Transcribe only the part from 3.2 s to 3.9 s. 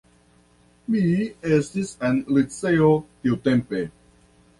tiutempe.